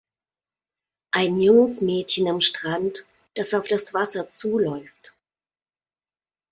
Ein 1.13 1.39
junges 1.39 1.81
Mädchen 1.81 2.27
am 2.27 2.41
Strand, 2.41 3.05
das 3.35 3.53
auf 3.53 3.67
das 3.67 3.93
Wasser 3.93 4.27
zuläuft. 4.29 5.15